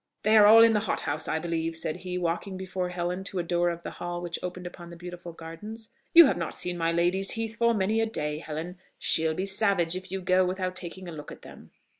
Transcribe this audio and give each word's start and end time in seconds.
"They 0.23 0.35
are 0.35 0.47
all 0.47 0.63
in 0.63 0.73
the 0.73 0.79
hothouse, 0.79 1.27
I 1.27 1.37
believe," 1.37 1.75
said 1.75 1.97
he, 1.97 2.17
walking 2.17 2.57
before 2.57 2.89
Helen 2.89 3.23
to 3.25 3.37
a 3.37 3.43
door 3.43 3.69
of 3.69 3.83
the 3.83 3.91
hall 4.01 4.19
which 4.19 4.39
opened 4.41 4.65
upon 4.65 4.89
the 4.89 4.95
beautiful 4.95 5.31
gardens. 5.31 5.89
"You 6.11 6.25
have 6.25 6.37
not 6.37 6.55
seen 6.55 6.75
my 6.75 6.91
lady's 6.91 7.33
heaths 7.33 7.55
for 7.57 7.75
many 7.75 8.01
a 8.01 8.07
day, 8.07 8.39
Helen: 8.39 8.79
she'll 8.97 9.35
be 9.35 9.45
savage 9.45 9.95
if 9.95 10.11
you 10.11 10.19
go 10.19 10.43
without 10.43 10.75
taking 10.75 11.07
a 11.07 11.11
look 11.11 11.31
at 11.31 11.43
them." 11.43 11.69